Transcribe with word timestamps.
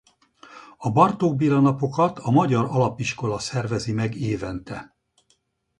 A 0.77 0.91
Bartók 0.91 1.35
Béla 1.35 1.59
Napokat 1.59 2.19
a 2.19 2.31
magyar 2.31 2.65
alapiskola 2.65 3.39
szervezi 3.39 3.91
meg 3.93 4.15
évente. 4.15 4.95